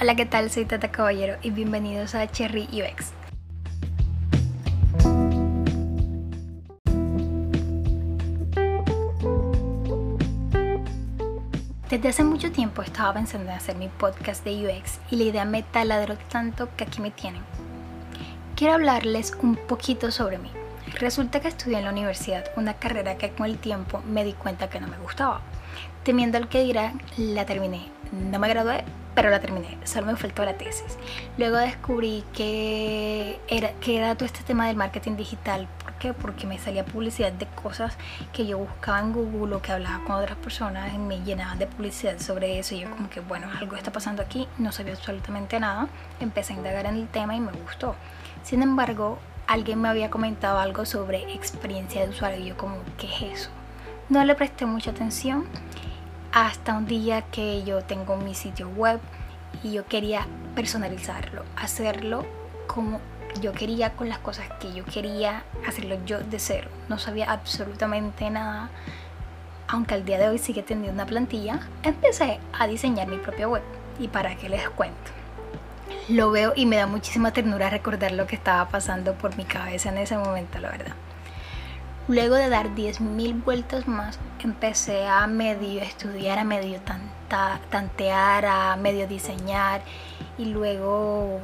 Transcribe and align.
Hola, 0.00 0.14
¿qué 0.14 0.26
tal? 0.26 0.48
Soy 0.48 0.64
Tata 0.64 0.92
Caballero 0.92 1.38
y 1.42 1.50
bienvenidos 1.50 2.14
a 2.14 2.24
Cherry 2.30 2.68
UX. 2.70 3.10
Desde 11.90 12.08
hace 12.08 12.22
mucho 12.22 12.52
tiempo 12.52 12.82
estaba 12.82 13.14
pensando 13.14 13.50
en 13.50 13.56
hacer 13.56 13.74
mi 13.74 13.88
podcast 13.88 14.44
de 14.44 14.68
UX 14.68 15.00
y 15.10 15.16
la 15.16 15.24
idea 15.24 15.44
me 15.44 15.64
taladró 15.64 16.16
tanto 16.30 16.68
que 16.76 16.84
aquí 16.84 17.00
me 17.00 17.10
tienen. 17.10 17.42
Quiero 18.54 18.74
hablarles 18.74 19.36
un 19.42 19.56
poquito 19.56 20.12
sobre 20.12 20.38
mí. 20.38 20.52
Resulta 21.00 21.40
que 21.40 21.48
estudié 21.48 21.78
en 21.78 21.86
la 21.86 21.90
universidad 21.90 22.44
una 22.54 22.74
carrera 22.74 23.18
que 23.18 23.30
con 23.30 23.46
el 23.46 23.58
tiempo 23.58 24.00
me 24.06 24.22
di 24.22 24.34
cuenta 24.34 24.70
que 24.70 24.78
no 24.78 24.86
me 24.86 24.98
gustaba. 24.98 25.40
Temiendo 26.04 26.38
al 26.38 26.48
que 26.48 26.62
dirán, 26.62 27.02
la 27.16 27.44
terminé. 27.44 27.97
No 28.12 28.38
me 28.38 28.48
gradué, 28.48 28.84
pero 29.14 29.30
la 29.30 29.40
terminé, 29.40 29.76
solo 29.84 30.06
me 30.06 30.16
faltó 30.16 30.44
la 30.44 30.54
tesis. 30.54 30.96
Luego 31.36 31.56
descubrí 31.56 32.24
que 32.32 33.40
era, 33.48 33.72
que 33.80 33.98
era 33.98 34.14
todo 34.14 34.26
este 34.26 34.44
tema 34.44 34.68
del 34.68 34.76
marketing 34.76 35.16
digital. 35.16 35.68
¿Por 35.82 35.92
qué? 35.94 36.12
Porque 36.12 36.46
me 36.46 36.58
salía 36.58 36.84
publicidad 36.84 37.32
de 37.32 37.46
cosas 37.46 37.96
que 38.32 38.46
yo 38.46 38.58
buscaba 38.58 39.00
en 39.00 39.12
Google 39.12 39.56
o 39.56 39.60
que 39.60 39.72
hablaba 39.72 40.04
con 40.04 40.16
otras 40.16 40.38
personas 40.38 40.94
y 40.94 40.98
me 40.98 41.20
llenaban 41.20 41.58
de 41.58 41.66
publicidad 41.66 42.18
sobre 42.20 42.58
eso. 42.58 42.76
Y 42.76 42.80
yo 42.80 42.90
como 42.90 43.10
que, 43.10 43.20
bueno, 43.20 43.48
algo 43.58 43.76
está 43.76 43.90
pasando 43.92 44.22
aquí, 44.22 44.46
no 44.56 44.72
sabía 44.72 44.94
absolutamente 44.94 45.58
nada. 45.58 45.88
Empecé 46.20 46.52
a 46.52 46.56
indagar 46.56 46.86
en 46.86 46.94
el 46.94 47.08
tema 47.08 47.34
y 47.34 47.40
me 47.40 47.52
gustó. 47.52 47.94
Sin 48.44 48.62
embargo, 48.62 49.18
alguien 49.48 49.80
me 49.80 49.88
había 49.88 50.10
comentado 50.10 50.58
algo 50.58 50.86
sobre 50.86 51.34
experiencia 51.34 52.02
de 52.02 52.10
usuario 52.10 52.38
y 52.38 52.48
yo 52.50 52.56
como, 52.56 52.76
¿qué 52.96 53.06
es 53.06 53.40
eso? 53.40 53.50
No 54.08 54.24
le 54.24 54.34
presté 54.34 54.64
mucha 54.64 54.92
atención 54.92 55.46
hasta 56.32 56.76
un 56.76 56.86
día 56.86 57.22
que 57.22 57.64
yo 57.64 57.82
tengo 57.82 58.16
mi 58.16 58.34
sitio 58.34 58.68
web 58.68 59.00
y 59.62 59.72
yo 59.72 59.86
quería 59.86 60.26
personalizarlo, 60.54 61.44
hacerlo 61.56 62.26
como 62.66 63.00
yo 63.40 63.52
quería 63.52 63.94
con 63.94 64.08
las 64.08 64.18
cosas 64.18 64.48
que 64.60 64.72
yo 64.72 64.84
quería, 64.84 65.44
hacerlo 65.66 65.96
yo 66.04 66.20
de 66.20 66.38
cero. 66.38 66.68
No 66.88 66.98
sabía 66.98 67.30
absolutamente 67.30 68.30
nada, 68.30 68.70
aunque 69.68 69.94
al 69.94 70.04
día 70.04 70.18
de 70.18 70.28
hoy 70.28 70.38
sigue 70.38 70.62
teniendo 70.62 70.92
una 70.92 71.06
plantilla, 71.06 71.60
empecé 71.82 72.40
a 72.58 72.66
diseñar 72.66 73.08
mi 73.08 73.18
propia 73.18 73.48
web. 73.48 73.62
¿Y 73.98 74.08
para 74.08 74.36
qué 74.36 74.48
les 74.48 74.68
cuento? 74.70 75.12
Lo 76.08 76.30
veo 76.30 76.52
y 76.56 76.66
me 76.66 76.76
da 76.76 76.86
muchísima 76.86 77.32
ternura 77.32 77.68
recordar 77.70 78.12
lo 78.12 78.26
que 78.26 78.36
estaba 78.36 78.68
pasando 78.68 79.14
por 79.14 79.36
mi 79.36 79.44
cabeza 79.44 79.90
en 79.90 79.98
ese 79.98 80.16
momento, 80.16 80.58
la 80.58 80.70
verdad. 80.70 80.94
Luego 82.08 82.36
de 82.36 82.48
dar 82.48 82.74
10.000 82.74 83.44
vueltas 83.44 83.86
más, 83.86 84.18
empecé 84.42 85.06
a 85.06 85.26
medio 85.26 85.82
estudiar, 85.82 86.38
a 86.38 86.44
medio 86.44 86.80
tantear, 87.68 88.46
a 88.46 88.76
medio 88.76 89.06
diseñar 89.06 89.82
y 90.38 90.46
luego 90.46 91.38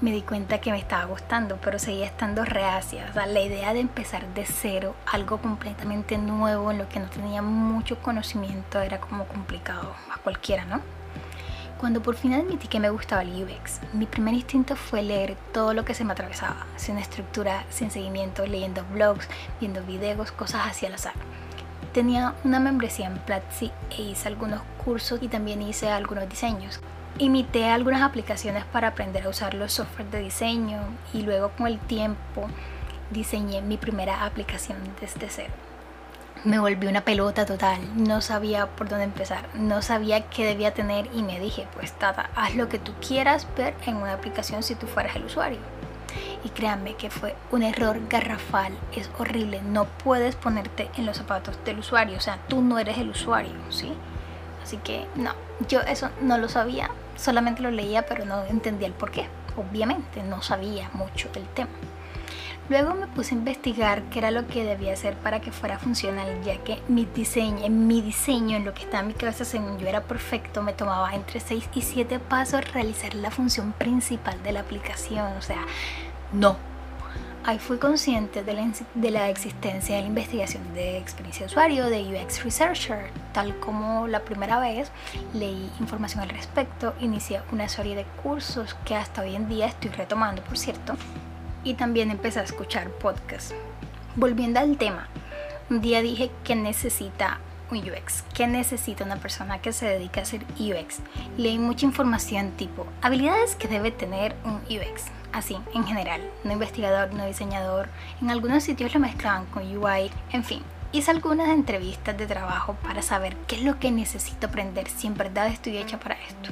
me 0.00 0.10
di 0.10 0.22
cuenta 0.22 0.60
que 0.60 0.72
me 0.72 0.78
estaba 0.78 1.04
gustando, 1.04 1.58
pero 1.62 1.78
seguía 1.78 2.06
estando 2.06 2.44
reacia. 2.44 3.06
O 3.10 3.12
sea, 3.12 3.26
la 3.26 3.42
idea 3.42 3.72
de 3.72 3.78
empezar 3.78 4.26
de 4.34 4.44
cero, 4.44 4.96
algo 5.06 5.38
completamente 5.38 6.18
nuevo 6.18 6.72
en 6.72 6.78
lo 6.78 6.88
que 6.88 6.98
no 6.98 7.08
tenía 7.08 7.40
mucho 7.40 8.02
conocimiento, 8.02 8.80
era 8.80 8.98
como 8.98 9.26
complicado 9.26 9.94
a 10.12 10.18
cualquiera, 10.18 10.64
¿no? 10.64 10.80
Cuando 11.80 12.02
por 12.02 12.14
fin 12.14 12.34
admití 12.34 12.68
que 12.68 12.78
me 12.78 12.90
gustaba 12.90 13.22
el 13.22 13.42
UX, 13.42 13.80
mi 13.94 14.04
primer 14.04 14.34
instinto 14.34 14.76
fue 14.76 15.02
leer 15.02 15.38
todo 15.50 15.72
lo 15.72 15.82
que 15.82 15.94
se 15.94 16.04
me 16.04 16.12
atravesaba, 16.12 16.66
sin 16.76 16.98
estructura, 16.98 17.64
sin 17.70 17.90
seguimiento, 17.90 18.44
leyendo 18.44 18.84
blogs, 18.92 19.26
viendo 19.60 19.82
videos, 19.84 20.30
cosas 20.30 20.66
así 20.66 20.84
al 20.84 20.92
azar. 20.92 21.14
Tenía 21.94 22.34
una 22.44 22.60
membresía 22.60 23.06
en 23.06 23.16
Platzi 23.16 23.70
e 23.96 24.02
hice 24.02 24.28
algunos 24.28 24.60
cursos 24.84 25.22
y 25.22 25.28
también 25.28 25.62
hice 25.62 25.88
algunos 25.88 26.28
diseños. 26.28 26.80
Imité 27.16 27.70
algunas 27.70 28.02
aplicaciones 28.02 28.66
para 28.66 28.88
aprender 28.88 29.24
a 29.24 29.30
usar 29.30 29.54
los 29.54 29.72
software 29.72 30.10
de 30.10 30.20
diseño 30.20 30.82
y 31.14 31.22
luego 31.22 31.48
con 31.56 31.66
el 31.66 31.78
tiempo 31.78 32.46
diseñé 33.10 33.62
mi 33.62 33.78
primera 33.78 34.26
aplicación 34.26 34.76
desde 35.00 35.30
cero 35.30 35.69
me 36.44 36.58
volví 36.58 36.86
una 36.86 37.02
pelota 37.02 37.44
total, 37.44 37.80
no 37.96 38.20
sabía 38.20 38.66
por 38.66 38.88
dónde 38.88 39.04
empezar, 39.04 39.44
no 39.54 39.82
sabía 39.82 40.28
qué 40.30 40.44
debía 40.46 40.72
tener 40.72 41.08
y 41.12 41.22
me 41.22 41.38
dije, 41.38 41.66
pues 41.74 41.92
Tata, 41.92 42.30
haz 42.34 42.54
lo 42.54 42.68
que 42.68 42.78
tú 42.78 42.92
quieras 43.06 43.46
ver 43.56 43.74
en 43.86 43.96
una 43.96 44.14
aplicación 44.14 44.62
si 44.62 44.74
tú 44.74 44.86
fueras 44.86 45.16
el 45.16 45.24
usuario. 45.24 45.58
Y 46.42 46.48
créanme 46.48 46.94
que 46.94 47.10
fue 47.10 47.36
un 47.50 47.62
error 47.62 48.00
garrafal, 48.08 48.72
es 48.96 49.10
horrible, 49.18 49.60
no 49.62 49.84
puedes 49.84 50.34
ponerte 50.34 50.90
en 50.96 51.04
los 51.04 51.18
zapatos 51.18 51.58
del 51.64 51.80
usuario, 51.80 52.16
o 52.16 52.20
sea, 52.20 52.38
tú 52.48 52.62
no 52.62 52.78
eres 52.78 52.98
el 52.98 53.10
usuario, 53.10 53.52
¿sí? 53.68 53.92
Así 54.62 54.78
que 54.78 55.06
no, 55.16 55.32
yo 55.68 55.80
eso 55.80 56.08
no 56.22 56.38
lo 56.38 56.48
sabía, 56.48 56.90
solamente 57.16 57.62
lo 57.62 57.70
leía 57.70 58.06
pero 58.06 58.24
no 58.24 58.44
entendía 58.44 58.86
el 58.86 58.94
por 58.94 59.10
qué, 59.10 59.28
obviamente 59.56 60.22
no 60.22 60.42
sabía 60.42 60.88
mucho 60.94 61.28
del 61.32 61.46
tema. 61.48 61.70
Luego 62.70 62.94
me 62.94 63.08
puse 63.08 63.34
a 63.34 63.38
investigar 63.38 64.04
qué 64.10 64.20
era 64.20 64.30
lo 64.30 64.46
que 64.46 64.62
debía 64.62 64.92
hacer 64.92 65.16
para 65.16 65.40
que 65.40 65.50
fuera 65.50 65.80
funcional, 65.80 66.40
ya 66.44 66.56
que 66.62 66.80
mi 66.86 67.04
diseño, 67.04 67.66
en 67.66 67.88
mi 67.88 68.00
diseño, 68.00 68.56
en 68.56 68.64
lo 68.64 68.72
que 68.72 68.84
estaba 68.84 69.00
en 69.00 69.08
mi 69.08 69.14
cabeza, 69.14 69.44
según 69.44 69.76
yo 69.80 69.88
era 69.88 70.04
perfecto, 70.04 70.62
me 70.62 70.72
tomaba 70.72 71.12
entre 71.12 71.40
6 71.40 71.68
y 71.74 71.82
7 71.82 72.20
pasos 72.20 72.72
realizar 72.72 73.16
la 73.16 73.32
función 73.32 73.72
principal 73.72 74.40
de 74.44 74.52
la 74.52 74.60
aplicación. 74.60 75.36
O 75.36 75.42
sea, 75.42 75.66
no. 76.32 76.56
Ahí 77.42 77.58
fui 77.58 77.78
consciente 77.78 78.44
de 78.44 78.54
la, 78.54 78.70
de 78.94 79.10
la 79.10 79.30
existencia 79.30 79.96
de 79.96 80.02
la 80.02 80.06
investigación 80.06 80.62
de 80.72 80.96
experiencia 80.98 81.46
de 81.46 81.50
usuario, 81.50 81.86
de 81.86 82.22
UX 82.22 82.44
Researcher, 82.44 83.10
tal 83.32 83.58
como 83.58 84.06
la 84.06 84.20
primera 84.20 84.60
vez 84.60 84.92
leí 85.34 85.72
información 85.80 86.22
al 86.22 86.28
respecto, 86.28 86.94
inicié 87.00 87.40
una 87.50 87.68
serie 87.68 87.96
de 87.96 88.04
cursos 88.22 88.76
que 88.84 88.94
hasta 88.94 89.22
hoy 89.22 89.34
en 89.34 89.48
día 89.48 89.66
estoy 89.66 89.90
retomando, 89.90 90.40
por 90.44 90.56
cierto, 90.56 90.94
y 91.64 91.74
también 91.74 92.10
empecé 92.10 92.40
a 92.40 92.44
escuchar 92.44 92.90
podcasts. 92.90 93.54
Volviendo 94.16 94.60
al 94.60 94.76
tema, 94.76 95.08
un 95.70 95.80
día 95.80 96.02
dije 96.02 96.30
que 96.44 96.56
necesita 96.56 97.38
un 97.70 97.78
UX, 97.78 98.22
que 98.34 98.46
necesita 98.46 99.04
una 99.04 99.16
persona 99.16 99.60
que 99.60 99.72
se 99.72 99.86
dedica 99.86 100.20
a 100.20 100.22
hacer 100.24 100.42
UX. 100.58 100.98
Leí 101.36 101.58
mucha 101.58 101.86
información 101.86 102.50
tipo 102.52 102.86
habilidades 103.02 103.54
que 103.54 103.68
debe 103.68 103.90
tener 103.90 104.34
un 104.44 104.56
UX, 104.56 105.04
así 105.32 105.56
en 105.74 105.84
general, 105.84 106.20
no 106.44 106.52
investigador, 106.52 107.12
no 107.14 107.26
diseñador. 107.26 107.88
En 108.20 108.30
algunos 108.30 108.64
sitios 108.64 108.92
lo 108.94 109.00
mezclaban 109.00 109.46
con 109.46 109.62
UI, 109.62 110.10
en 110.32 110.44
fin. 110.44 110.62
Hice 110.92 111.12
algunas 111.12 111.48
entrevistas 111.50 112.18
de 112.18 112.26
trabajo 112.26 112.76
para 112.82 113.00
saber 113.00 113.36
qué 113.46 113.56
es 113.56 113.62
lo 113.62 113.78
que 113.78 113.92
necesito 113.92 114.48
aprender 114.48 114.88
si 114.88 115.06
en 115.06 115.14
verdad 115.14 115.46
estoy 115.46 115.78
hecha 115.78 116.00
para 116.00 116.16
esto. 116.16 116.50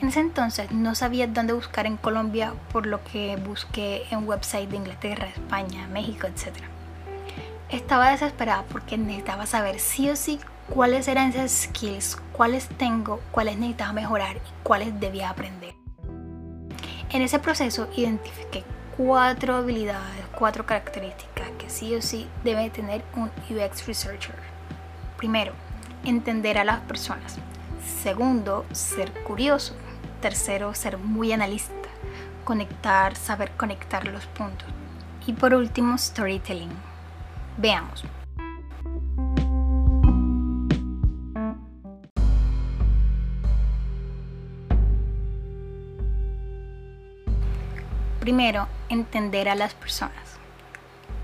En 0.00 0.08
ese 0.08 0.20
entonces 0.20 0.70
no 0.70 0.94
sabía 0.94 1.26
dónde 1.26 1.52
buscar 1.52 1.86
en 1.86 1.96
Colombia, 1.96 2.54
por 2.72 2.86
lo 2.86 3.02
que 3.02 3.36
busqué 3.36 4.04
en 4.10 4.28
websites 4.28 4.70
de 4.70 4.76
Inglaterra, 4.76 5.26
España, 5.26 5.88
México, 5.88 6.28
etc. 6.28 6.54
Estaba 7.68 8.10
desesperada 8.10 8.62
porque 8.70 8.96
necesitaba 8.96 9.46
saber 9.46 9.80
sí 9.80 10.08
o 10.08 10.14
sí 10.14 10.38
cuáles 10.72 11.08
eran 11.08 11.30
esas 11.30 11.50
skills, 11.50 12.16
cuáles 12.32 12.68
tengo, 12.68 13.20
cuáles 13.32 13.56
necesitaba 13.56 13.92
mejorar 13.92 14.36
y 14.36 14.40
cuáles 14.62 15.00
debía 15.00 15.30
aprender. 15.30 15.74
En 17.10 17.22
ese 17.22 17.40
proceso 17.40 17.88
identifiqué 17.96 18.62
cuatro 18.96 19.56
habilidades, 19.56 20.26
cuatro 20.36 20.64
características 20.64 21.48
que 21.58 21.70
sí 21.70 21.94
o 21.96 22.02
sí 22.02 22.28
debe 22.44 22.70
tener 22.70 23.02
un 23.16 23.30
UX 23.50 23.86
researcher. 23.86 24.36
Primero, 25.16 25.54
entender 26.04 26.56
a 26.58 26.64
las 26.64 26.80
personas. 26.80 27.36
Segundo, 28.02 28.64
ser 28.72 29.12
curioso. 29.24 29.74
Tercero, 30.20 30.74
ser 30.74 30.98
muy 30.98 31.32
analista, 31.32 31.88
conectar, 32.44 33.14
saber 33.14 33.52
conectar 33.52 34.08
los 34.08 34.26
puntos. 34.26 34.68
Y 35.26 35.32
por 35.32 35.54
último, 35.54 35.96
storytelling. 35.96 36.72
Veamos. 37.56 38.04
Primero, 48.18 48.66
entender 48.88 49.48
a 49.48 49.54
las 49.54 49.74
personas. 49.74 50.12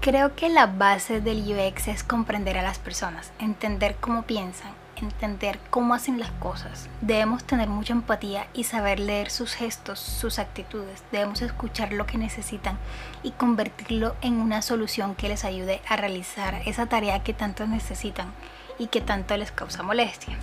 Creo 0.01 0.37
que 0.37 0.49
la 0.49 0.67
base 0.67 1.21
del 1.21 1.39
UX 1.41 1.89
es 1.89 2.05
comprender 2.05 2.59
a 2.59 2.63
las 2.63 2.79
personas, 2.79 3.33
entender 3.41 3.97
cómo 4.01 4.23
piensan, 4.23 4.73
entender 5.05 5.59
cómo 5.71 5.95
hacen 5.95 6.19
las 6.19 6.31
cosas. 6.33 6.89
Debemos 7.01 7.45
tener 7.45 7.69
mucha 7.69 7.93
empatía 7.93 8.47
y 8.55 8.65
saber 8.65 8.99
leer 8.99 9.31
sus 9.31 9.55
gestos, 9.55 10.01
sus 10.01 10.39
actitudes. 10.39 11.03
Debemos 11.13 11.43
escuchar 11.43 11.93
lo 11.93 12.07
que 12.07 12.19
necesitan 12.19 12.79
y 13.23 13.31
convertirlo 13.33 14.17
en 14.21 14.35
una 14.35 14.63
solución 14.63 15.15
que 15.15 15.29
les 15.29 15.45
ayude 15.45 15.81
a 15.89 15.97
realizar 15.97 16.63
esa 16.67 16.87
tarea 16.87 17.23
que 17.23 17.35
tanto 17.35 17.67
necesitan 17.67 18.33
y 18.79 18.89
que 18.89 19.01
tanto 19.01 19.37
les 19.37 19.53
causa 19.53 19.83
molestia. 19.83 20.37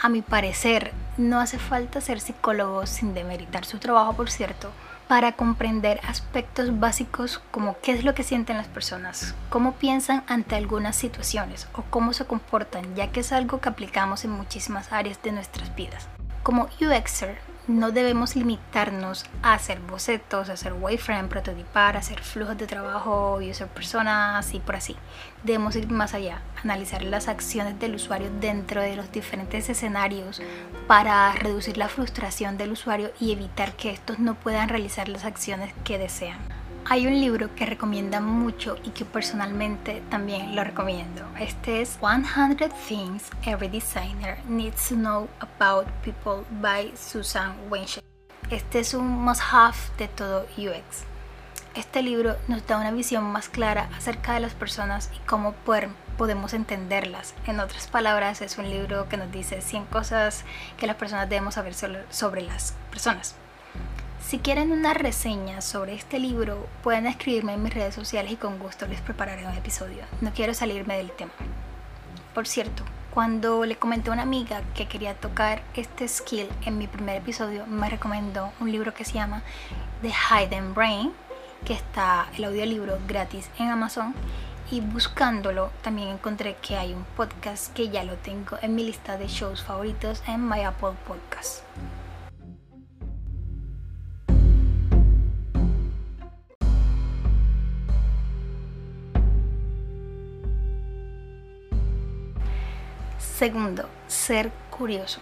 A 0.00 0.08
mi 0.08 0.20
parecer, 0.20 0.92
no 1.16 1.40
hace 1.40 1.58
falta 1.58 2.00
ser 2.00 2.20
psicólogo 2.20 2.86
sin 2.86 3.14
demeritar 3.14 3.64
su 3.64 3.78
trabajo, 3.78 4.12
por 4.12 4.30
cierto, 4.30 4.70
para 5.08 5.32
comprender 5.32 6.00
aspectos 6.06 6.80
básicos 6.80 7.40
como 7.50 7.76
qué 7.80 7.92
es 7.92 8.04
lo 8.04 8.14
que 8.14 8.22
sienten 8.22 8.56
las 8.56 8.66
personas, 8.66 9.34
cómo 9.50 9.72
piensan 9.74 10.24
ante 10.26 10.56
algunas 10.56 10.96
situaciones 10.96 11.68
o 11.74 11.82
cómo 11.82 12.12
se 12.12 12.24
comportan, 12.24 12.94
ya 12.94 13.12
que 13.12 13.20
es 13.20 13.32
algo 13.32 13.60
que 13.60 13.68
aplicamos 13.68 14.24
en 14.24 14.32
muchísimas 14.32 14.92
áreas 14.92 15.22
de 15.22 15.32
nuestras 15.32 15.74
vidas. 15.76 16.08
Como 16.42 16.68
UXer, 16.80 17.38
no 17.68 17.90
debemos 17.90 18.36
limitarnos 18.36 19.24
a 19.42 19.54
hacer 19.54 19.80
bocetos, 19.80 20.48
a 20.48 20.52
hacer 20.52 20.72
wireframe, 20.72 21.28
prototipar, 21.28 21.96
hacer 21.96 22.22
flujos 22.22 22.56
de 22.56 22.66
trabajo, 22.66 23.38
user 23.38 23.66
personas 23.66 24.54
y 24.54 24.60
por 24.60 24.76
así. 24.76 24.96
Debemos 25.42 25.74
ir 25.76 25.90
más 25.90 26.14
allá, 26.14 26.42
analizar 26.62 27.02
las 27.02 27.28
acciones 27.28 27.78
del 27.78 27.96
usuario 27.96 28.30
dentro 28.40 28.80
de 28.80 28.96
los 28.96 29.10
diferentes 29.10 29.68
escenarios 29.68 30.40
para 30.86 31.32
reducir 31.32 31.76
la 31.76 31.88
frustración 31.88 32.56
del 32.56 32.72
usuario 32.72 33.10
y 33.20 33.32
evitar 33.32 33.72
que 33.72 33.90
estos 33.90 34.18
no 34.18 34.34
puedan 34.34 34.68
realizar 34.68 35.08
las 35.08 35.24
acciones 35.24 35.72
que 35.84 35.98
desean. 35.98 36.55
Hay 36.88 37.04
un 37.08 37.20
libro 37.20 37.52
que 37.56 37.66
recomienda 37.66 38.20
mucho 38.20 38.76
y 38.84 38.90
que 38.90 39.04
personalmente 39.04 40.04
también 40.08 40.54
lo 40.54 40.62
recomiendo. 40.62 41.26
Este 41.36 41.82
es 41.82 41.98
100 41.98 42.70
Things 42.86 43.24
Every 43.44 43.66
Designer 43.66 44.38
Needs 44.46 44.90
to 44.90 44.94
Know 44.94 45.28
About 45.40 45.88
People 46.04 46.44
by 46.60 46.92
Susan 46.96 47.56
Weinstein. 47.68 48.04
Este 48.50 48.78
es 48.78 48.94
un 48.94 49.08
must-have 49.08 49.76
de 49.98 50.06
todo 50.06 50.46
UX. 50.56 51.02
Este 51.74 52.02
libro 52.02 52.36
nos 52.46 52.64
da 52.68 52.78
una 52.78 52.92
visión 52.92 53.24
más 53.24 53.48
clara 53.48 53.88
acerca 53.96 54.34
de 54.34 54.40
las 54.40 54.54
personas 54.54 55.10
y 55.12 55.18
cómo 55.26 55.54
podemos 56.16 56.54
entenderlas. 56.54 57.34
En 57.48 57.58
otras 57.58 57.88
palabras, 57.88 58.40
es 58.42 58.58
un 58.58 58.70
libro 58.70 59.08
que 59.08 59.16
nos 59.16 59.32
dice 59.32 59.60
100 59.60 59.86
cosas 59.86 60.44
que 60.78 60.86
las 60.86 60.94
personas 60.94 61.28
debemos 61.28 61.54
saber 61.54 61.74
sobre 61.74 62.42
las 62.42 62.74
personas. 62.92 63.34
Si 64.26 64.40
quieren 64.40 64.72
una 64.72 64.92
reseña 64.92 65.60
sobre 65.60 65.94
este 65.94 66.18
libro, 66.18 66.66
pueden 66.82 67.06
escribirme 67.06 67.54
en 67.54 67.62
mis 67.62 67.72
redes 67.72 67.94
sociales 67.94 68.32
y 68.32 68.36
con 68.36 68.58
gusto 68.58 68.88
les 68.88 69.00
prepararé 69.00 69.46
un 69.46 69.54
episodio. 69.54 70.02
No 70.20 70.32
quiero 70.32 70.52
salirme 70.52 70.96
del 70.96 71.12
tema. 71.12 71.30
Por 72.34 72.48
cierto, 72.48 72.82
cuando 73.14 73.64
le 73.64 73.76
comenté 73.76 74.10
a 74.10 74.14
una 74.14 74.24
amiga 74.24 74.62
que 74.74 74.88
quería 74.88 75.14
tocar 75.14 75.62
este 75.74 76.08
skill 76.08 76.48
en 76.64 76.76
mi 76.76 76.88
primer 76.88 77.18
episodio, 77.18 77.68
me 77.68 77.88
recomendó 77.88 78.50
un 78.58 78.72
libro 78.72 78.92
que 78.92 79.04
se 79.04 79.12
llama 79.12 79.44
The 80.02 80.10
Hidden 80.10 80.74
Brain, 80.74 81.12
que 81.64 81.74
está 81.74 82.26
el 82.36 82.46
audiolibro 82.46 82.98
gratis 83.06 83.48
en 83.60 83.68
Amazon. 83.68 84.12
Y 84.72 84.80
buscándolo 84.80 85.70
también 85.82 86.08
encontré 86.08 86.56
que 86.56 86.76
hay 86.76 86.92
un 86.92 87.04
podcast 87.16 87.72
que 87.74 87.90
ya 87.90 88.02
lo 88.02 88.16
tengo 88.16 88.58
en 88.60 88.74
mi 88.74 88.82
lista 88.82 89.18
de 89.18 89.28
shows 89.28 89.62
favoritos 89.62 90.20
en 90.26 90.48
My 90.48 90.62
Apple 90.62 90.94
Podcast. 91.06 91.62
Segundo, 103.36 103.86
ser 104.06 104.50
curioso. 104.70 105.20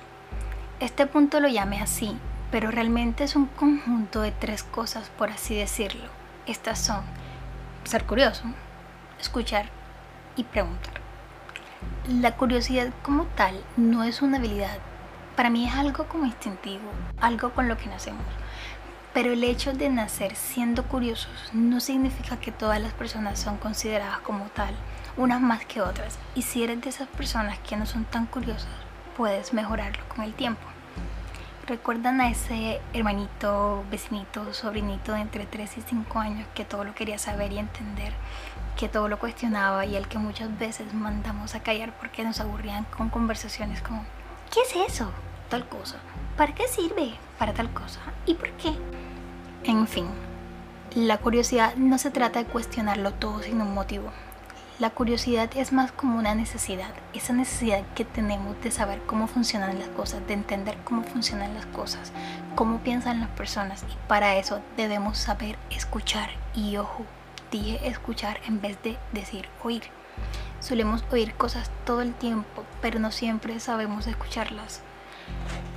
Este 0.79 1.05
punto 1.05 1.41
lo 1.41 1.49
llamé 1.49 1.81
así, 1.81 2.17
pero 2.53 2.71
realmente 2.71 3.25
es 3.25 3.35
un 3.35 3.47
conjunto 3.47 4.21
de 4.21 4.31
tres 4.31 4.63
cosas, 4.63 5.11
por 5.19 5.31
así 5.31 5.57
decirlo. 5.57 6.05
Estas 6.47 6.79
son 6.79 7.03
ser 7.83 8.05
curioso, 8.05 8.45
escuchar 9.19 9.67
y 10.37 10.45
preguntar. 10.45 10.95
La 12.07 12.37
curiosidad 12.37 12.93
como 13.03 13.25
tal 13.35 13.61
no 13.77 14.05
es 14.05 14.23
una 14.23 14.39
habilidad. 14.39 14.79
Para 15.35 15.51
mí 15.51 15.67
es 15.67 15.75
algo 15.75 16.05
como 16.05 16.25
instintivo, 16.25 16.93
algo 17.21 17.51
con 17.51 17.67
lo 17.67 17.77
que 17.77 17.89
nacemos. 17.89 18.23
Pero 19.13 19.33
el 19.33 19.43
hecho 19.43 19.73
de 19.73 19.89
nacer 19.89 20.37
siendo 20.37 20.85
curiosos 20.85 21.51
no 21.53 21.81
significa 21.81 22.39
que 22.39 22.53
todas 22.53 22.81
las 22.81 22.93
personas 22.93 23.41
son 23.41 23.57
consideradas 23.57 24.21
como 24.21 24.45
tal 24.51 24.77
unas 25.17 25.41
más 25.41 25.65
que 25.65 25.81
otras. 25.81 26.19
Y 26.35 26.43
si 26.43 26.63
eres 26.63 26.81
de 26.81 26.91
esas 26.91 27.09
personas 27.09 27.59
que 27.59 27.77
no 27.77 27.87
son 27.87 28.05
tan 28.05 28.27
curiosas, 28.27 28.69
puedes 29.17 29.53
mejorarlo 29.53 30.03
con 30.09 30.25
el 30.25 30.35
tiempo. 30.35 30.63
¿Recuerdan 31.67 32.21
a 32.21 32.29
ese 32.29 32.81
hermanito, 32.93 33.85
vecinito, 33.91 34.53
sobrinito 34.53 35.13
de 35.13 35.21
entre 35.21 35.47
3 35.47 35.79
y 35.79 35.81
5 35.81 36.19
años 36.19 36.47
que 36.55 36.65
todo 36.65 36.85
lo 36.85 36.95
quería 36.95 37.17
saber 37.19 37.53
y 37.53 37.59
entender, 37.59 38.13
que 38.77 38.89
todo 38.89 39.09
lo 39.09 39.19
cuestionaba 39.19 39.87
y 39.87 39.97
el 39.97 40.07
que 40.07 40.19
muchas 40.19 40.59
veces 40.59 40.93
mandamos 40.93 41.55
a 41.55 41.61
callar 41.61 41.95
porque 41.99 42.23
nos 42.23 42.41
aburrían 42.41 42.85
con 42.97 43.09
conversaciones 43.09 43.81
como 43.81 44.05
¿qué 44.53 44.61
es 44.61 44.93
eso? 44.93 45.11
Tal 45.49 45.67
cosa. 45.67 45.97
¿Para 46.37 46.55
qué 46.55 46.69
sirve? 46.69 47.15
Para 47.39 47.55
tal 47.55 47.73
cosa. 47.73 48.01
¿Y 48.27 48.35
por 48.35 48.51
qué? 48.53 48.75
En 49.63 49.87
fin, 49.87 50.09
la 50.95 51.17
curiosidad 51.17 51.77
no 51.77 51.97
se 51.97 52.11
trata 52.11 52.41
de 52.41 52.45
cuestionarlo 52.45 53.13
todo 53.15 53.43
sin 53.43 53.63
un 53.63 53.73
motivo. 53.73 54.11
La 54.81 54.91
curiosidad 54.91 55.49
es 55.55 55.73
más 55.73 55.93
como 55.93 56.19
una 56.19 56.35
necesidad, 56.35 56.91
esa 57.13 57.33
necesidad 57.33 57.85
que 57.95 58.05
tenemos 58.05 58.61
de 58.61 58.73
saber 58.73 59.01
cómo 59.07 59.29
funcionan 59.29 59.79
las 59.79 59.87
cosas, 59.91 60.27
de 60.27 60.35
entender 60.35 60.77
cómo 60.83 61.05
funcionan 61.05 61.55
las 61.55 61.67
cosas, 61.67 62.11
cómo 62.57 62.81
piensan 62.81 63.21
las 63.21 63.29
personas 63.31 63.85
y 63.85 64.09
para 64.09 64.35
eso 64.35 64.61
debemos 64.77 65.17
saber 65.17 65.57
escuchar 65.71 66.29
y 66.57 66.77
ojo, 66.77 67.05
dije 67.53 67.87
escuchar 67.87 68.41
en 68.49 68.61
vez 68.61 68.77
de 68.83 68.99
decir 69.13 69.49
oír. 69.63 69.85
Solemos 70.59 71.05
oír 71.13 71.35
cosas 71.35 71.71
todo 71.87 72.01
el 72.03 72.13
tiempo, 72.13 72.65
pero 72.83 72.99
no 72.99 73.13
siempre 73.13 73.61
sabemos 73.61 74.09
escucharlas. 74.09 74.81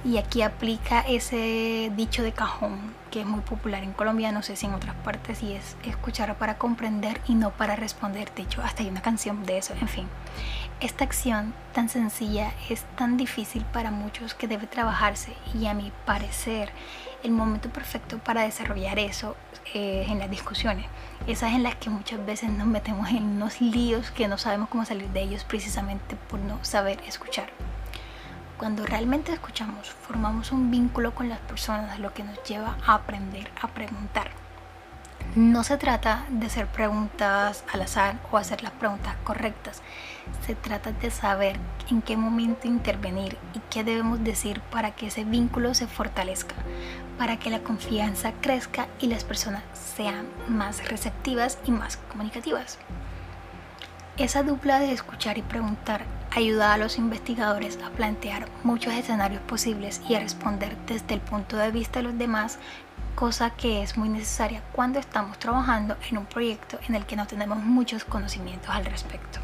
Y 0.05 0.17
aquí 0.17 0.41
aplica 0.41 1.01
ese 1.01 1.91
dicho 1.95 2.23
de 2.23 2.31
cajón 2.31 2.95
que 3.11 3.21
es 3.21 3.25
muy 3.25 3.41
popular 3.41 3.83
en 3.83 3.94
Colombia, 3.94 4.31
no 4.31 4.44
sé 4.44 4.55
si 4.55 4.65
en 4.65 4.73
otras 4.73 4.95
partes, 4.95 5.41
y 5.44 5.53
es 5.53 5.77
escuchar 5.83 6.38
para 6.38 6.57
comprender 6.57 7.21
y 7.27 7.35
no 7.35 7.51
para 7.51 7.75
responder. 7.75 8.33
De 8.35 8.44
hecho, 8.44 8.61
hasta 8.61 8.83
hay 8.83 8.89
una 8.89 9.01
canción 9.01 9.45
de 9.45 9.57
eso, 9.57 9.73
en 9.79 9.88
fin. 9.88 10.07
Esta 10.79 11.03
acción 11.03 11.53
tan 11.73 11.89
sencilla 11.89 12.53
es 12.69 12.83
tan 12.95 13.17
difícil 13.17 13.63
para 13.65 13.91
muchos 13.91 14.33
que 14.33 14.47
debe 14.47 14.67
trabajarse 14.67 15.33
y 15.53 15.65
a 15.65 15.73
mi 15.73 15.91
parecer 16.05 16.71
el 17.23 17.31
momento 17.31 17.69
perfecto 17.69 18.19
para 18.19 18.43
desarrollar 18.43 19.00
eso 19.00 19.35
eh, 19.73 20.05
en 20.07 20.19
las 20.19 20.29
discusiones. 20.29 20.85
Esas 21.25 21.53
en 21.53 21.63
las 21.63 21.75
que 21.75 21.89
muchas 21.89 22.23
veces 22.25 22.50
nos 22.51 22.67
metemos 22.67 23.09
en 23.09 23.23
unos 23.23 23.59
líos 23.59 24.11
que 24.11 24.27
no 24.27 24.38
sabemos 24.38 24.69
cómo 24.69 24.85
salir 24.85 25.09
de 25.09 25.23
ellos 25.23 25.43
precisamente 25.43 26.15
por 26.29 26.39
no 26.39 26.63
saber 26.63 27.00
escuchar. 27.07 27.50
Cuando 28.57 28.88
realmente 28.88 29.31
escuchamos, 29.31 29.92
formamos 29.92 30.51
un 30.51 30.71
vínculo 30.71 31.13
con 31.13 31.30
las 31.30 31.38
personas, 31.39 32.00
lo 32.00 32.13
que 32.15 32.24
nos 32.24 32.42
lleva 32.44 32.75
a 32.88 32.95
aprender 32.95 33.51
a 33.62 33.68
preguntar. 33.68 34.31
No 35.36 35.63
se 35.63 35.77
trata 35.77 36.25
de 36.30 36.48
hacer 36.48 36.65
preguntas 36.65 37.63
al 37.71 37.83
azar 37.83 38.15
o 38.31 38.38
hacer 38.38 38.63
las 38.63 38.71
preguntas 38.71 39.15
correctas. 39.24 39.83
Se 40.48 40.56
trata 40.56 40.92
de 40.92 41.12
saber 41.12 41.59
en 41.92 42.01
qué 42.01 42.18
momento 42.18 42.68
intervenir 42.68 43.38
y 43.53 43.60
qué 43.70 43.84
debemos 43.84 44.24
decir 44.24 44.62
para 44.72 44.89
que 44.89 45.08
ese 45.08 45.24
vínculo 45.24 45.75
se 45.75 45.86
fortalezca, 45.86 46.55
para 47.20 47.38
que 47.38 47.51
la 47.51 47.60
confianza 47.60 48.31
crezca 48.41 48.88
y 49.00 49.05
las 49.05 49.24
personas 49.24 49.62
sean 49.74 50.25
más 50.48 50.89
receptivas 50.89 51.60
y 51.65 51.70
más 51.70 51.98
comunicativas. 51.98 52.79
Esa 54.17 54.41
dupla 54.41 54.79
de 54.79 54.93
escuchar 54.93 55.38
y 55.38 55.43
preguntar 55.43 56.16
ayuda 56.38 56.74
a 56.74 56.77
los 56.77 57.00
investigadores 57.00 57.79
a 57.84 57.89
plantear 57.89 58.48
muchos 58.63 58.94
escenarios 58.94 59.41
posibles 59.41 60.01
y 60.08 60.13
a 60.13 60.20
responder 60.20 60.77
desde 60.86 61.15
el 61.15 61.20
punto 61.20 61.58
de 61.58 61.72
vista 61.72 62.00
de 62.00 62.03
los 62.03 62.17
demás, 62.17 62.60
cosa 63.15 63.50
que 63.50 63.82
es 63.82 63.98
muy 63.98 64.08
necesaria 64.08 64.62
cuando 64.72 65.00
estamos 65.00 65.39
trabajando 65.39 65.98
en 66.12 66.20
un 66.20 66.27
proyecto 66.27 66.77
en 66.88 66.94
el 66.94 67.08
que 67.08 67.15
no 67.15 67.25
tenemos 67.25 67.58
muchos 67.58 68.06
conocimientos 68.06 68.70
al 68.70 68.86
respecto. 68.86 69.39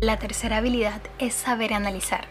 La 0.00 0.18
tercera 0.18 0.56
habilidad 0.56 1.02
es 1.18 1.34
saber 1.34 1.74
analizar. 1.74 2.24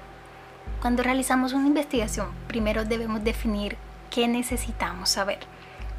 Cuando 0.82 1.04
realizamos 1.04 1.54
una 1.54 1.68
investigación, 1.68 2.30
primero 2.48 2.86
debemos 2.86 3.24
definir 3.24 3.78
qué 4.10 4.28
necesitamos 4.28 5.10
saber. 5.10 5.40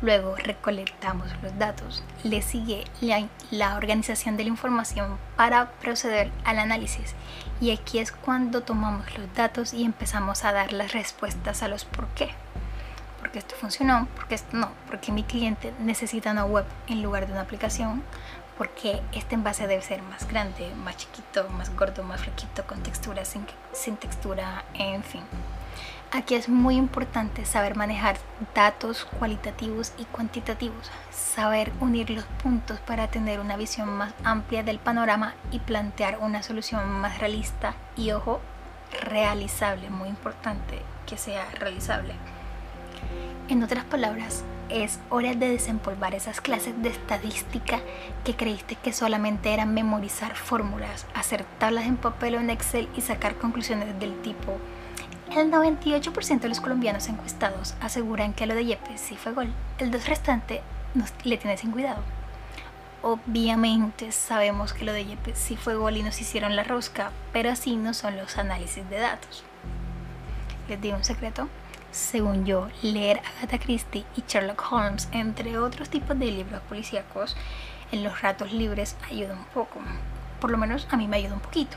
Luego 0.01 0.37
recolectamos 0.37 1.27
los 1.43 1.59
datos. 1.59 2.05
Le 2.23 2.41
sigue 2.41 2.85
la, 3.51 3.77
organización 3.77 4.37
de 4.37 4.45
la 4.45 4.51
información 4.51 5.19
para 5.37 5.73
proceder 5.73 6.31
al 6.45 6.61
análisis. 6.61 7.15
Y 7.61 7.73
aquí 7.73 7.99
es 7.99 8.13
cuando 8.13 8.63
tomamos 8.63 9.19
los 9.19 9.35
datos 9.35 9.75
y 9.75 9.85
empezamos 9.85 10.45
a 10.45 10.53
dar 10.53 10.73
las 10.73 10.93
respuestas 10.93 11.65
a 11.65 11.69
los 11.69 11.85
por 11.85 12.07
qué. 12.09 12.31
Porque 13.19 13.41
esto 13.41 13.57
funcionó, 13.57 14.07
porque 14.15 14.37
esto 14.37 14.57
no, 14.57 14.71
porque 14.87 15.11
mi 15.11 15.25
cliente 15.25 15.73
necesita 15.81 16.31
una 16.31 16.45
web 16.45 16.65
en 16.87 17.03
lugar 17.03 17.27
de 17.27 17.33
una 17.33 17.43
aplicación, 17.43 18.05
porque 18.57 19.03
este 19.13 19.35
envase 19.35 19.67
debe 19.67 19.83
ser 19.83 20.03
más 20.03 20.29
grande, 20.29 20.73
más 20.77 20.97
chiquito, 20.97 21.49
más 21.51 21.75
gordo, 21.75 22.05
más 22.05 22.21
flaquito, 22.21 22.65
con 22.65 22.81
textura, 22.85 23.25
sin, 23.25 23.45
sin 23.73 23.97
textura, 23.97 24.65
en 24.75 25.03
fin. 25.03 25.23
Aquí 26.11 26.37
es 26.37 26.49
muy 26.49 26.77
importante 26.77 27.45
saber 27.45 27.77
manejar 27.77 28.17
datos 28.55 29.05
cualitativos 29.19 29.93
y 29.99 30.05
cuantitativos, 30.05 30.91
saber 31.11 31.71
unir 31.81 32.09
los 32.09 32.25
puntos 32.43 32.81
para 32.81 33.09
tener 33.09 33.41
una 33.41 33.59
visión 33.59 33.91
más 33.91 34.15
amplia 34.25 34.63
del 34.63 34.79
panorama 34.79 35.35
y 35.51 35.59
plantear 35.59 36.17
una 36.23 36.43
solución 36.43 36.89
más 36.89 37.19
realista 37.19 37.75
y, 37.95 38.13
ojo, 38.13 38.41
realizable, 39.03 39.91
muy 39.91 40.09
importante 40.09 40.81
que 41.07 41.19
sea 41.19 41.45
realizable. 41.51 42.15
En 43.49 43.63
otras 43.63 43.85
palabras, 43.85 44.45
es 44.71 45.01
hora 45.11 45.35
de 45.35 45.51
desempolvar 45.51 46.15
esas 46.15 46.41
clases 46.41 46.83
de 46.83 46.89
estadística 46.89 47.81
que 48.25 48.35
creíste 48.35 48.77
que 48.77 48.95
solamente 48.95 49.53
eran 49.53 49.75
memorizar 49.75 50.37
fórmulas, 50.37 51.07
hacer 51.15 51.45
tablas 51.59 51.85
en 51.85 51.99
papel 51.99 52.37
o 52.37 52.41
en 52.41 52.49
Excel 52.49 52.89
y 52.97 53.03
sacar 53.03 53.37
conclusiones 53.37 54.01
del 54.01 54.19
tipo 54.23 54.59
el 55.37 55.51
98% 55.51 56.41
de 56.41 56.49
los 56.49 56.61
colombianos 56.61 57.09
encuestados 57.09 57.75
aseguran 57.81 58.33
que 58.33 58.47
lo 58.47 58.55
de 58.55 58.65
Yepes 58.65 59.01
sí 59.01 59.17
fue 59.17 59.33
gol. 59.33 59.53
El 59.79 59.91
dos 59.91 60.07
restante 60.07 60.63
nos, 60.95 61.13
le 61.25 61.37
tiene 61.37 61.57
sin 61.57 61.71
cuidado. 61.71 62.03
Obviamente 63.03 64.11
sabemos 64.11 64.73
que 64.73 64.85
lo 64.85 64.93
de 64.93 65.05
Yepes 65.05 65.39
sí 65.39 65.57
fue 65.57 65.77
gol 65.77 65.97
y 65.97 66.03
nos 66.03 66.21
hicieron 66.21 66.57
la 66.57 66.65
rosca, 66.65 67.11
pero 67.33 67.51
así 67.51 67.77
no 67.77 67.95
son 67.95 68.17
los 68.17 68.39
análisis 68.39 68.89
de 68.91 68.99
datos. 68.99 69.45
Les 70.69 70.81
digo 70.81 70.97
un 70.97 71.05
secreto. 71.05 71.49
Según 71.91 72.45
yo, 72.45 72.69
leer 72.83 73.21
Agatha 73.39 73.59
Christie 73.59 74.05
y 74.15 74.23
Sherlock 74.27 74.63
Holmes, 74.71 75.09
entre 75.13 75.59
otros 75.59 75.89
tipos 75.89 76.19
de 76.19 76.27
libros 76.27 76.61
policíacos, 76.69 77.35
en 77.93 78.05
los 78.05 78.21
ratos 78.21 78.53
libres 78.53 78.97
ayuda 79.11 79.35
un 79.35 79.45
poco. 79.47 79.81
Por 80.41 80.51
lo 80.51 80.59
menos 80.59 80.87
a 80.91 80.97
mí 80.97 81.09
me 81.09 81.17
ayuda 81.17 81.35
un 81.35 81.41
poquito. 81.41 81.77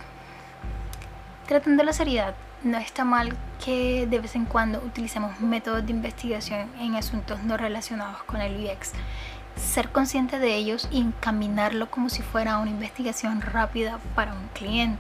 Tratando 1.48 1.84
la 1.84 1.94
seriedad, 1.94 2.36
no 2.64 2.78
está 2.78 3.04
mal 3.04 3.36
que 3.64 4.06
de 4.08 4.20
vez 4.20 4.36
en 4.36 4.46
cuando 4.46 4.80
utilicemos 4.80 5.40
métodos 5.40 5.86
de 5.86 5.92
investigación 5.92 6.70
en 6.80 6.96
asuntos 6.96 7.42
no 7.44 7.58
relacionados 7.58 8.22
con 8.24 8.42
el 8.42 8.66
UX. 8.66 8.92
Ser 9.56 9.92
consciente 9.92 10.40
de 10.40 10.56
ellos 10.56 10.88
y 10.92 11.02
encaminarlo 11.02 11.90
como 11.90 12.10
si 12.10 12.22
fuera 12.22 12.60
una 12.60 12.72
investigación 12.72 13.42
rápida 13.42 14.00
para 14.16 14.34
un 14.34 14.48
cliente. 14.54 15.00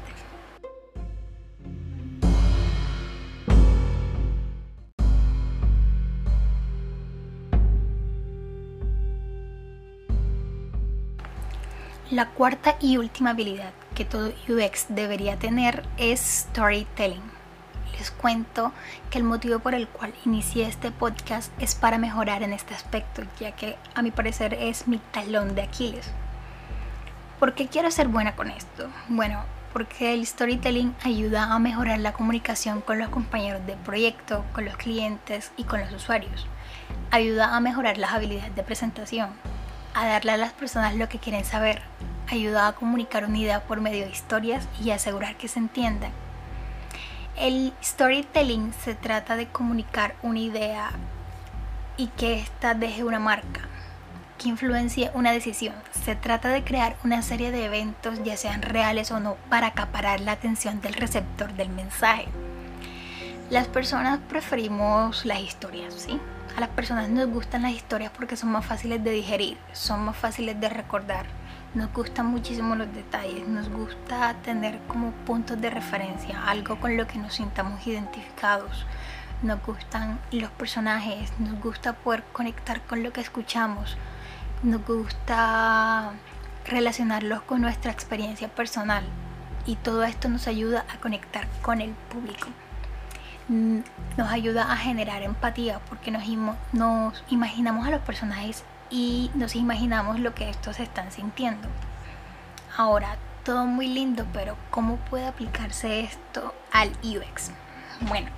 La 12.10 12.28
cuarta 12.28 12.76
y 12.82 12.98
última 12.98 13.30
habilidad 13.30 13.72
que 13.96 14.04
todo 14.04 14.34
UX 14.50 14.88
debería 14.90 15.38
tener 15.38 15.84
es 15.98 16.20
storytelling 16.20 17.41
les 18.02 18.10
cuento 18.10 18.72
que 19.12 19.20
el 19.20 19.24
motivo 19.24 19.60
por 19.60 19.76
el 19.76 19.88
cual 19.88 20.12
inicié 20.26 20.66
este 20.66 20.90
podcast 20.90 21.52
es 21.62 21.76
para 21.76 22.00
mejorar 22.00 22.42
en 22.42 22.52
este 22.52 22.74
aspecto, 22.74 23.22
ya 23.40 23.52
que 23.52 23.78
a 23.94 24.02
mi 24.02 24.10
parecer 24.10 24.56
es 24.56 24.88
mi 24.88 24.98
talón 24.98 25.54
de 25.54 25.62
Aquiles. 25.62 26.10
¿Por 27.40 27.54
qué 27.54 27.68
quiero 27.68 27.92
ser 27.92 28.08
buena 28.08 28.36
con 28.36 28.50
esto? 28.50 28.90
Bueno, 29.08 29.44
porque 29.72 30.16
el 30.16 30.26
storytelling 30.26 30.96
ayuda 31.04 31.54
a 31.54 31.60
mejorar 31.60 32.00
la 32.00 32.14
comunicación 32.14 32.82
con 32.82 32.98
los 32.98 33.10
compañeros 33.10 33.68
de 33.68 33.76
proyecto, 33.76 34.46
con 34.52 34.66
los 34.66 34.78
clientes 34.78 35.52
y 35.56 35.66
con 35.66 35.82
los 35.82 35.94
usuarios. 35.94 36.48
Ayuda 37.12 37.56
a 37.56 37.60
mejorar 37.60 38.00
las 38.00 38.14
habilidades 38.14 38.56
de 38.56 38.64
presentación, 38.64 39.30
a 39.94 40.08
darle 40.08 40.32
a 40.32 40.38
las 40.38 40.54
personas 40.54 40.96
lo 40.96 41.08
que 41.08 41.20
quieren 41.20 41.46
saber. 41.46 41.84
Ayuda 42.32 42.68
a 42.68 42.74
comunicar 42.74 43.26
una 43.26 43.38
idea 43.38 43.62
por 43.62 43.80
medio 43.80 44.06
de 44.06 44.12
historias 44.12 44.68
y 44.84 44.90
asegurar 44.90 45.36
que 45.36 45.48
se 45.48 45.60
entiendan 45.60 46.12
el 47.38 47.74
storytelling 47.84 48.74
se 48.74 48.94
trata 48.94 49.36
de 49.36 49.48
comunicar 49.48 50.16
una 50.22 50.40
idea 50.40 50.92
y 51.98 52.08
que 52.08 52.40
ésta 52.40 52.74
deje 52.74 53.04
una 53.04 53.20
marca, 53.20 53.62
que 54.38 54.50
influencie 54.50 55.12
una 55.14 55.32
decisión. 55.32 55.76
Se 56.04 56.16
trata 56.16 56.50
de 56.50 56.64
crear 56.64 56.96
una 57.04 57.22
serie 57.22 57.52
de 57.52 57.66
eventos, 57.66 58.24
ya 58.24 58.38
sean 58.38 58.62
reales 58.62 59.12
o 59.12 59.20
no, 59.20 59.36
para 59.50 59.68
acaparar 59.68 60.20
la 60.20 60.34
atención 60.34 60.82
del 60.82 60.94
receptor 60.94 61.54
del 61.54 61.70
mensaje. 61.70 62.28
Las 63.50 63.68
personas 63.68 64.20
preferimos 64.30 65.26
las 65.26 65.40
historias, 65.42 65.94
¿sí? 65.94 66.20
A 66.56 66.60
las 66.60 66.70
personas 66.70 67.10
nos 67.10 67.28
gustan 67.28 67.64
las 67.64 67.72
historias 67.72 68.12
porque 68.12 68.36
son 68.36 68.52
más 68.52 68.66
fáciles 68.66 69.04
de 69.04 69.12
digerir, 69.12 69.58
son 69.74 70.02
más 70.02 70.18
fáciles 70.18 70.60
de 70.60 70.70
recordar 70.70 71.26
nos 71.74 71.94
gustan 71.94 72.26
muchísimo 72.26 72.76
los 72.76 72.94
detalles, 72.94 73.48
nos 73.48 73.70
gusta 73.70 74.34
tener 74.44 74.80
como 74.88 75.12
puntos 75.12 75.60
de 75.62 75.70
referencia, 75.70 76.44
algo 76.46 76.80
con 76.80 76.98
lo 76.98 77.08
que 77.08 77.18
nos 77.18 77.36
sintamos 77.36 77.86
identificados. 77.88 78.86
Nos 79.42 79.64
gustan 79.66 80.20
los 80.32 80.52
personajes, 80.52 81.32
nos 81.40 81.60
gusta 81.62 81.94
poder 81.94 82.24
conectar 82.34 82.82
con 82.82 83.04
lo 83.04 83.14
que 83.14 83.22
escuchamos, 83.22 83.98
nos 84.64 84.86
gusta 84.86 86.12
relacionarlos 86.66 87.42
con 87.44 87.62
nuestra 87.62 87.92
experiencia 87.92 88.50
personal 88.50 89.04
y 89.66 89.78
todo 89.78 90.04
esto 90.04 90.30
nos 90.30 90.48
ayuda 90.48 90.86
a 90.94 91.00
conectar 91.00 91.48
con 91.62 91.82
el 91.82 91.92
público. 92.12 92.50
Mm, 93.48 93.80
nos 94.18 94.32
ayuda 94.32 94.72
a 94.72 94.76
generar 94.76 95.24
empatía 95.24 95.80
porque 95.90 96.12
nos, 96.12 96.24
nos 96.74 97.24
imaginamos 97.30 97.88
a 97.88 97.92
los 97.92 98.02
personajes 98.02 98.64
y 98.92 99.32
nos 99.34 99.56
imaginamos 99.56 100.20
lo 100.20 100.36
que 100.36 100.50
estos 100.50 100.80
están 100.80 101.12
sintiendo. 101.12 101.68
Ahora, 102.78 103.18
todo 103.44 103.66
muy 103.66 103.88
lindo, 103.88 104.26
pero 104.34 104.56
¿cómo 104.70 104.98
puede 104.98 105.26
aplicarse 105.26 106.02
esto 106.02 106.54
al 106.72 106.90
UX? 107.04 107.52
Bueno, 108.02 108.30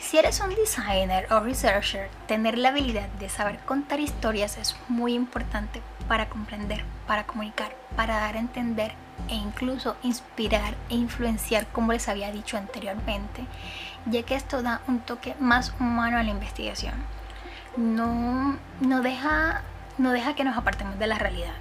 si 0.00 0.18
eres 0.18 0.40
un 0.40 0.54
designer 0.54 1.26
o 1.32 1.40
researcher, 1.40 2.10
tener 2.26 2.58
la 2.58 2.68
habilidad 2.68 3.08
de 3.18 3.28
saber 3.28 3.58
contar 3.60 4.00
historias 4.00 4.58
es 4.58 4.76
muy 4.88 5.14
importante 5.14 5.82
para 6.08 6.28
comprender, 6.28 6.84
para 7.06 7.24
comunicar, 7.24 7.74
para 7.96 8.18
dar 8.20 8.36
a 8.36 8.40
entender 8.40 8.92
e 9.28 9.34
incluso 9.34 9.96
inspirar 10.02 10.74
e 10.90 10.94
influenciar 10.94 11.66
como 11.68 11.92
les 11.92 12.08
había 12.08 12.30
dicho 12.30 12.56
anteriormente, 12.56 13.44
ya 14.06 14.22
que 14.22 14.34
esto 14.34 14.62
da 14.62 14.82
un 14.86 15.00
toque 15.00 15.34
más 15.40 15.74
humano 15.80 16.18
a 16.18 16.22
la 16.22 16.30
investigación. 16.30 16.94
No, 17.76 18.56
no 18.80 19.02
deja 19.02 19.62
no 19.98 20.12
deja 20.12 20.34
que 20.34 20.44
nos 20.44 20.56
apartemos 20.56 20.98
de 20.98 21.06
la 21.06 21.18
realidad, 21.18 21.54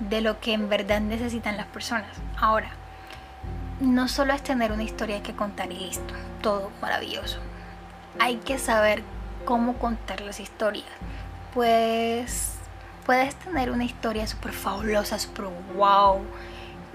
de 0.00 0.20
lo 0.20 0.40
que 0.40 0.52
en 0.52 0.68
verdad 0.68 1.00
necesitan 1.00 1.56
las 1.56 1.66
personas. 1.66 2.10
Ahora, 2.38 2.70
no 3.80 4.08
solo 4.08 4.32
es 4.32 4.42
tener 4.42 4.72
una 4.72 4.82
historia 4.82 5.22
que 5.22 5.34
contar 5.34 5.70
y 5.70 5.78
listo, 5.78 6.14
todo 6.42 6.70
maravilloso. 6.80 7.38
Hay 8.18 8.36
que 8.36 8.58
saber 8.58 9.02
cómo 9.44 9.74
contar 9.74 10.22
las 10.22 10.40
historias. 10.40 10.86
Pues 11.52 12.54
puedes 13.04 13.34
tener 13.36 13.70
una 13.70 13.84
historia 13.84 14.26
súper 14.26 14.52
fabulosa, 14.52 15.18
súper 15.18 15.46
wow, 15.74 16.22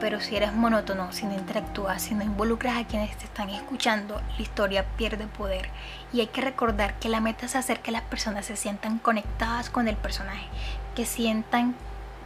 pero 0.02 0.20
si 0.20 0.36
eres 0.36 0.52
monótono, 0.52 1.14
si 1.14 1.26
no 1.28 1.34
interactúas, 1.36 2.02
si 2.02 2.16
no 2.16 2.24
involucras 2.24 2.78
a 2.78 2.86
quienes 2.86 3.16
te 3.18 3.26
están 3.26 3.52
escuchando, 3.52 4.20
la 4.36 4.42
historia 4.42 4.84
pierde 4.98 5.28
poder. 5.28 5.70
Y 6.12 6.22
hay 6.22 6.28
que 6.28 6.42
recordar 6.42 6.96
que 6.96 7.08
la 7.08 7.22
meta 7.22 7.46
es 7.46 7.56
hacer 7.56 7.82
que 7.82 7.92
las 7.92 8.02
personas 8.02 8.48
se 8.48 8.56
sientan 8.56 8.98
conectadas 8.98 9.70
con 9.70 9.88
el 9.88 9.96
personaje, 9.96 10.48
que 10.96 11.06
sientan 11.06 11.76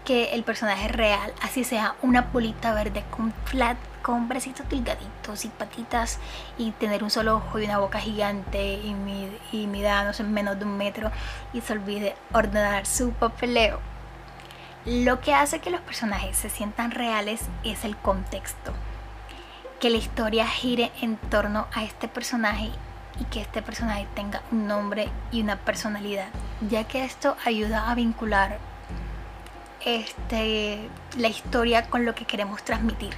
que 0.06 0.36
el 0.36 0.44
personaje 0.44 0.86
es 0.86 0.92
real, 0.92 1.34
así 1.42 1.64
sea 1.64 1.96
una 2.02 2.32
polita 2.32 2.74
verde 2.74 3.04
con 3.10 3.34
flat, 3.44 3.78
con 4.02 4.30
bracitos 4.30 4.70
delgaditos 4.70 5.46
y 5.46 5.50
patitas 5.50 6.20
y 6.58 6.72
tener 6.72 7.04
un 7.04 7.10
solo 7.10 7.38
ojo 7.38 7.60
y 7.60 7.66
una 7.66 7.80
boca 7.80 8.00
gigante 8.00 8.76
y, 8.76 8.96
y 9.52 9.68
mida, 9.68 10.14
en 10.18 10.34
menos 10.34 10.60
de 10.60 10.66
un 10.66 10.78
metro 10.78 11.12
y 11.54 11.62
se 11.62 11.74
olvide 11.74 12.16
ordenar 12.32 12.86
su 12.86 13.12
papeleo 13.12 13.80
lo 14.86 15.20
que 15.20 15.34
hace 15.34 15.60
que 15.60 15.72
los 15.72 15.82
personajes 15.82 16.38
se 16.38 16.50
sientan 16.50 16.92
reales 16.92 17.42
es 17.64 17.84
el 17.86 17.98
contexto. 17.98 18.72
Que 19.80 19.90
la 19.90 19.98
historia 19.98 20.48
gire 20.48 20.92
en 21.02 21.18
torno 21.18 21.68
a 21.74 21.84
este 21.84 22.08
personaje 22.08 22.72
y 23.20 23.26
que 23.26 23.42
este 23.42 23.62
personaje 23.62 24.08
tenga 24.14 24.44
un 24.52 24.68
nombre 24.68 25.10
y 25.32 25.42
una 25.42 25.58
personalidad, 25.58 26.28
ya 26.70 26.84
que 26.84 27.04
esto 27.04 27.36
ayuda 27.46 27.90
a 27.90 27.96
vincular 27.96 28.60
este, 29.84 30.90
la 31.18 31.28
historia 31.30 31.88
con 31.90 32.06
lo 32.06 32.14
que 32.14 32.26
queremos 32.26 32.64
transmitir. 32.64 33.14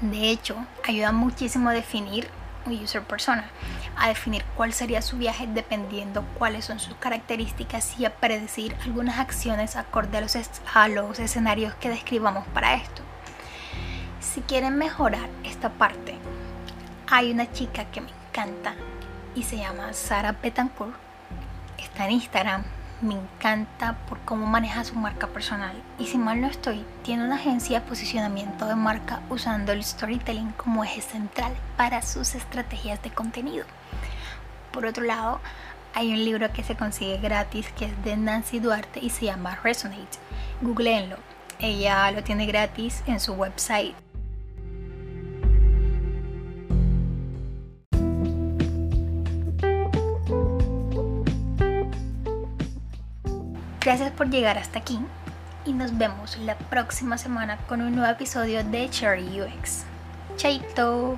De 0.00 0.30
hecho, 0.30 0.56
ayuda 0.86 1.12
muchísimo 1.12 1.70
a 1.70 1.72
definir 1.72 2.28
user 2.66 3.02
persona, 3.02 3.48
a 3.98 4.08
definir 4.08 4.44
cuál 4.56 4.72
sería 4.72 5.02
su 5.02 5.16
viaje 5.16 5.46
dependiendo 5.46 6.24
cuáles 6.38 6.64
son 6.64 6.78
sus 6.78 6.94
características 6.96 7.98
y 7.98 8.04
a 8.04 8.14
predecir 8.14 8.76
algunas 8.84 9.18
acciones 9.18 9.76
acorde 9.76 10.18
a 10.18 10.20
los, 10.20 10.36
a 10.74 10.88
los 10.88 11.18
escenarios 11.18 11.74
que 11.74 11.88
describamos 11.88 12.46
para 12.48 12.74
esto. 12.74 13.02
Si 14.20 14.40
quieren 14.42 14.76
mejorar 14.76 15.28
esta 15.44 15.70
parte, 15.70 16.14
hay 17.08 17.32
una 17.32 17.50
chica 17.52 17.86
que 17.86 18.00
me 18.00 18.10
encanta 18.28 18.74
y 19.34 19.42
se 19.42 19.56
llama 19.56 19.92
Sara 19.92 20.32
Betancourt. 20.32 20.94
Está 21.78 22.06
en 22.06 22.12
Instagram 22.12 22.77
me 23.00 23.14
encanta 23.14 23.96
por 24.08 24.18
cómo 24.20 24.46
maneja 24.46 24.82
su 24.82 24.94
marca 24.94 25.28
personal 25.28 25.74
y 25.98 26.06
si 26.06 26.18
mal 26.18 26.40
no 26.40 26.48
estoy, 26.48 26.84
tiene 27.02 27.24
una 27.24 27.36
agencia 27.36 27.80
de 27.80 27.86
posicionamiento 27.86 28.66
de 28.66 28.74
marca 28.74 29.20
usando 29.30 29.72
el 29.72 29.84
storytelling 29.84 30.52
como 30.52 30.82
eje 30.82 31.00
central 31.00 31.52
para 31.76 32.02
sus 32.02 32.34
estrategias 32.34 33.00
de 33.02 33.10
contenido. 33.10 33.64
Por 34.72 34.84
otro 34.84 35.04
lado, 35.04 35.40
hay 35.94 36.12
un 36.12 36.24
libro 36.24 36.52
que 36.52 36.64
se 36.64 36.76
consigue 36.76 37.18
gratis 37.18 37.68
que 37.76 37.86
es 37.86 38.04
de 38.04 38.16
Nancy 38.16 38.58
Duarte 38.58 39.00
y 39.00 39.10
se 39.10 39.26
llama 39.26 39.58
Resonate. 39.62 40.18
Googleenlo. 40.60 41.16
Ella 41.60 42.10
lo 42.10 42.22
tiene 42.22 42.46
gratis 42.46 43.02
en 43.06 43.20
su 43.20 43.32
website 43.32 43.94
Gracias 53.88 54.10
por 54.10 54.28
llegar 54.28 54.58
hasta 54.58 54.80
aquí 54.80 54.98
y 55.64 55.72
nos 55.72 55.96
vemos 55.96 56.36
la 56.36 56.58
próxima 56.58 57.16
semana 57.16 57.56
con 57.70 57.80
un 57.80 57.96
nuevo 57.96 58.12
episodio 58.12 58.62
de 58.62 58.90
Cherry 58.90 59.40
UX. 59.40 59.84
Chaito. 60.36 61.16